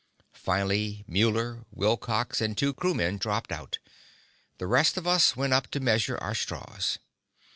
[0.33, 3.77] Finally, Muller, Wilcox, and two crewmen dropped out.
[4.57, 6.97] The rest of us went up to measure our straws.